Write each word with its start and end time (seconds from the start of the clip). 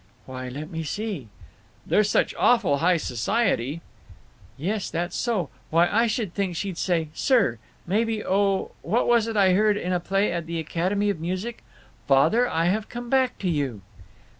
"Why—let 0.25 0.71
me 0.71 0.81
see—" 0.81 1.27
"They're 1.85 2.03
such 2.03 2.33
awful 2.39 2.77
high 2.79 2.97
society—" 2.97 3.81
"Yes, 4.57 4.89
that's 4.89 5.15
so. 5.15 5.51
Why, 5.69 5.87
I 5.89 6.07
should 6.07 6.33
think 6.33 6.55
she'd 6.55 6.79
say 6.79 7.09
'sir.' 7.13 7.59
Maybe 7.85 8.25
oh, 8.25 8.71
what 8.81 9.07
was 9.07 9.27
it 9.27 9.37
I 9.37 9.53
heard 9.53 9.77
in 9.77 9.93
a 9.93 9.99
play 9.99 10.31
at 10.33 10.47
the 10.47 10.57
Academy 10.57 11.11
of 11.11 11.19
Music? 11.19 11.63
'Father, 12.07 12.47
I 12.49 12.65
have 12.65 12.89
come 12.89 13.11
back 13.11 13.37
to 13.41 13.47
you! 13.47 13.81